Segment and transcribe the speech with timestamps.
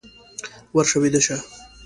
[0.75, 1.37] ورشه ويده شه!